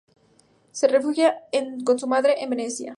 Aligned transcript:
Se 0.71 0.87
refugia 0.87 1.43
con 1.85 1.99
su 1.99 2.07
madre 2.07 2.41
en 2.43 2.49
Venecia. 2.49 2.89